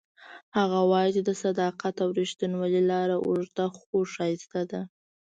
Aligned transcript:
هغه 0.57 0.79
وایي 0.91 1.11
چې 1.15 1.21
د 1.27 1.31
صداقت 1.43 1.95
او 2.03 2.09
ریښتینولۍ 2.19 2.81
لاره 2.91 3.15
اوږده 3.27 3.65
خو 3.75 3.95
ښایسته 4.13 4.61
ده 4.71 4.81